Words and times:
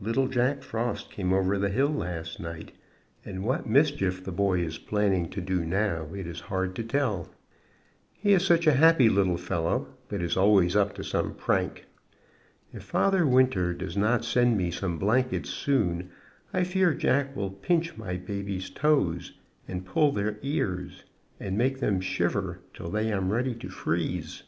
Little 0.00 0.28
Jack 0.28 0.62
Frost 0.62 1.10
came 1.10 1.32
over 1.32 1.58
the 1.58 1.68
hill 1.68 1.88
last 1.90 2.38
night, 2.38 2.70
and 3.24 3.42
what 3.42 3.66
mischief 3.68 4.22
the 4.22 4.30
boy 4.30 4.60
is 4.60 4.78
planning 4.78 5.28
to 5.30 5.40
do 5.40 5.64
now, 5.64 6.06
it 6.14 6.28
is 6.28 6.38
hard 6.42 6.76
to 6.76 6.84
tell. 6.84 7.28
He 8.12 8.34
is 8.34 8.46
such 8.46 8.68
a 8.68 8.74
happy 8.74 9.08
little 9.08 9.36
fellow, 9.36 9.88
but 10.08 10.22
is 10.22 10.36
always 10.36 10.76
up 10.76 10.94
to 10.94 11.02
some 11.02 11.34
prank. 11.34 11.86
If 12.72 12.84
Father 12.84 13.26
Winter 13.26 13.74
does 13.74 13.96
not 13.96 14.24
send 14.24 14.56
me 14.56 14.70
some 14.70 14.96
blankets 14.96 15.50
soon, 15.50 16.10
I 16.52 16.62
fear 16.62 16.94
Jack 16.94 17.34
will 17.34 17.50
pinch 17.50 17.96
my 17.96 18.14
babies' 18.16 18.70
toes, 18.70 19.32
and 19.66 19.84
pull 19.84 20.12
their 20.12 20.38
ears, 20.42 21.02
and 21.40 21.58
make 21.58 21.80
them 21.80 22.00
shiver 22.00 22.60
till 22.74 22.90
they 22.90 23.10
am 23.10 23.32
ready 23.32 23.56
to 23.56 23.68
freeze. 23.70 24.44